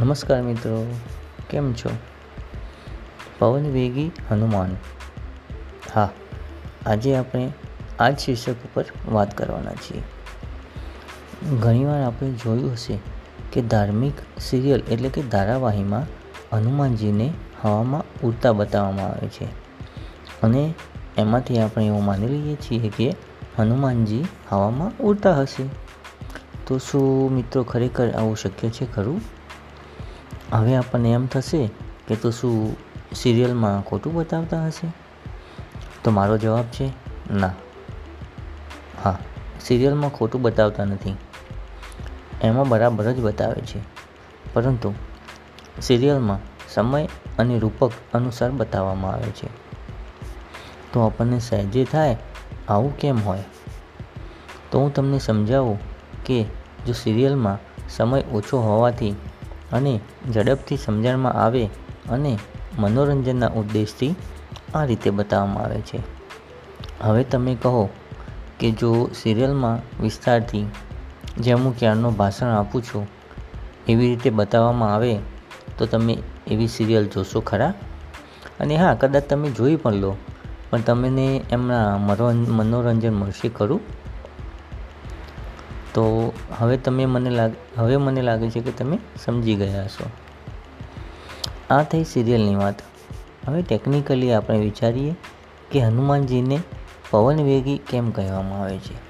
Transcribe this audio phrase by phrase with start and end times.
[0.00, 1.00] નમસ્કાર મિત્રો,
[1.50, 1.90] કેમ છો?
[3.38, 4.76] પવન વેગી હનુમાન.
[5.94, 6.08] હા,
[6.86, 7.52] આજે આપણે
[7.98, 10.02] આ જ શીર્ષક ઉપર વાત કરવાના છીએ.
[11.56, 12.98] ઘણીવાર આપણે જોયું હશે
[13.52, 16.02] કે ધાર્મિક સિરિયલ એટલે કે ધારાવાહીમાં
[16.56, 17.32] હનુમાનજીને
[17.64, 19.44] હવામાં ઉડતા બતાવવામાં આવે છે.
[20.42, 20.74] અને
[21.18, 23.14] એમાંથી આપણે એવું માની લઈએ છીએ કે
[23.58, 25.64] હનુમાનજી હવામાં ઉડતા હશે.
[26.66, 29.43] તો શું મિત્રો ખરેખર આવું શક્ય છે ખરું?
[30.58, 31.70] હવે આપણને એમ થશે
[32.08, 32.76] કે તો શું
[33.14, 34.92] સિરિયલમાં ખોટું બતાવતા હશે?
[36.04, 36.88] તો મારો જવાબ છે,
[37.34, 37.52] ના.
[39.04, 39.18] હા,
[39.60, 41.16] સિરિયલમાં ખોટું બતાવતા નથી.
[42.42, 43.80] એમાં બરાબર જ બતાવે છે.
[44.54, 44.94] પરંતુ
[45.80, 46.38] સિરિયલમાં
[46.74, 47.08] સમય
[47.38, 49.46] અને રૂપક અનુસાર બતાવવામાં આવે છે.
[50.92, 52.16] તો આપણને સહેજે થાય
[52.68, 53.44] આવું કેમ હોય?
[54.70, 55.78] તો હું તમને સમજાવું
[56.24, 56.44] કે
[56.86, 59.14] જો સિરિયલમાં સમય ઓછો હોવાથી
[59.72, 60.00] અને
[60.34, 61.64] ઝડપથી સમજણમાં આવે
[62.10, 62.38] અને
[62.78, 64.14] મનોરંજનના ઉદ્દેશથી
[64.74, 65.98] આ રીતે બતાવવામાં આવે છે.
[67.00, 67.88] હવે તમે કહો
[68.60, 70.66] કે જો સિરિયલમાં વિસ્તારથી
[71.38, 73.06] જેમ હું ક્યારનું ભાષણ આપું છું,
[73.88, 75.18] એવી રીતે બતાવવામાં આવે
[75.78, 77.74] તો તમે એવી સિરિયલ જોશો ખરા?
[78.60, 80.16] અને હા, કદાચ તમે જોઈ પણ લો,
[80.70, 83.80] પણ તમને એમના મનોરંજન મળશે ખરું?
[85.94, 90.10] તો હવે તમે મને લાગે, હવે મને લાગે છે કે તમે સમજી ગયા છો
[91.70, 92.74] આ થઈ સિરિયલની વાત.
[93.46, 95.14] હવે ટેકનિકલી આપણે વિચારીએ
[95.70, 96.60] કે હનુમાનજીને
[97.10, 99.04] પવન વેગી કેમ કહેવામાં આવે છે?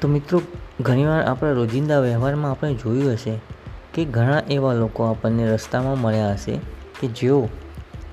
[0.00, 0.42] તો મિત્રો,
[0.80, 3.38] ઘણીવાર આપણા રોજિંદા વ્યવહારમાં આપણે જોયું હશે
[3.94, 6.58] કે ઘણા એવા લોકો આપણને રસ્તામાં મળ્યા હશે
[7.00, 7.48] કે જેઓ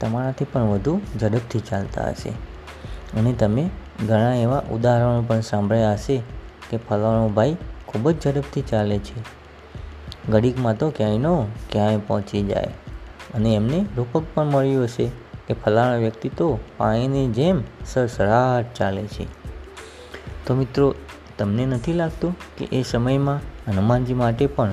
[0.00, 2.30] તમારાથી પણ વધુ ઝડપથી ચાલતા હશે.
[3.18, 3.70] અને તમે
[4.06, 6.22] ઘણા એવા ઉદાહરણો પણ સાંભળ્યા હશે
[6.70, 9.38] કે ફલાણો ભાઈ ખૂબ જ ઝડપથી ચાલે છે.
[10.30, 12.64] ઘડીકમાં તો ક્યાંયનો ક્યાંય પહોંચી જાય.
[13.34, 15.10] અને એમને રૂપક પણ મળ્યું હશે
[15.48, 19.26] કે ફલાણા વ્યક્તિ તો પાણીની જેમ સરસરાટ ચાલે છે.
[20.46, 20.94] તો મિત્રો,
[21.38, 24.72] તમને નથી લાગતું કે એ સમયમાં હનુમાનજી માટે પણ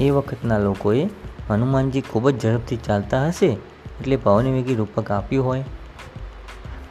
[0.00, 1.08] એ વખતના લોકોએ
[1.50, 3.46] હનુમાનજી ખૂબ જ ઝડપથી ચાલતા હશે?
[4.00, 5.64] એટલે પવનવેગી રૂપક આપ્યું હોય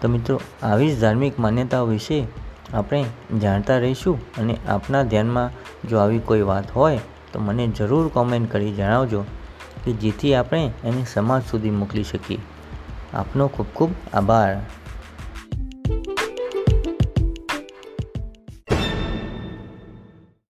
[0.02, 2.28] તો મિત્રો, આવી જ ધાર્મિક માન્યતાઓ વિશે
[2.74, 3.06] આપણે
[3.42, 5.52] જાણતા રહીશું અને આપના ધ્યાનમાં
[5.90, 7.00] જો આવી કોઈ વાત હોય,
[7.34, 9.24] તો મને જરૂર કોમેન્ટ કરી જણાવજો
[9.86, 12.38] કે જેથી આપણે એને સમાજ સુધી મોકલી શકીએ.
[13.14, 14.58] આપનો ખૂબ ખૂબ આભાર.